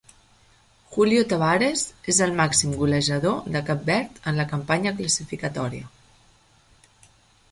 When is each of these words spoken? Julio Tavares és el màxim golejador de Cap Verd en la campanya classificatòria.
Julio 0.93 1.25
Tavares 1.33 1.83
és 2.13 2.21
el 2.27 2.31
màxim 2.39 2.71
golejador 2.79 3.37
de 3.57 3.61
Cap 3.69 3.85
Verd 3.91 4.17
en 4.31 4.41
la 4.41 4.45
campanya 4.55 4.97
classificatòria. 5.01 5.91